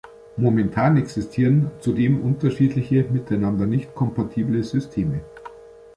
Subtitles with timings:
[0.35, 5.19] Momentan existieren zudem unterschiedliche, miteinander nicht kompatible Systeme.